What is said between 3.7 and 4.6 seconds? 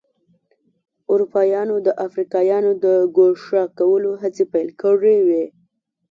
کولو هڅې